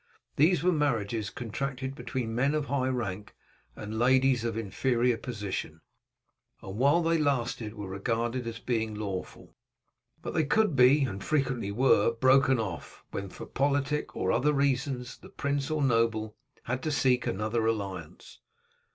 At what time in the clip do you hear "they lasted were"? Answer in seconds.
7.03-7.89